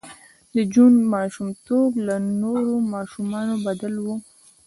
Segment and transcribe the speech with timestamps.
[0.53, 4.07] د جون ماشومتوب له نورو ماشومانو بدل و